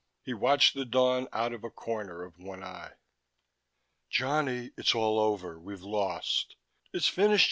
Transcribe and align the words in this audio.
He 0.23 0.33
watched 0.33 0.73
the 0.73 0.83
dawn 0.83 1.27
out 1.31 1.53
of 1.53 1.63
a 1.63 1.69
corner 1.69 2.23
of 2.23 2.39
one 2.39 2.63
eye. 2.63 2.93
"Johnny, 4.09 4.71
it's 4.75 4.95
all 4.95 5.19
over, 5.19 5.59
we've 5.59 5.83
lost, 5.83 6.55
it's 6.91 7.07
finished. 7.07 7.39